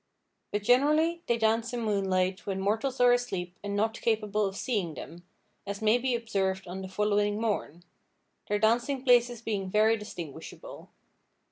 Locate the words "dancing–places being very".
8.57-9.97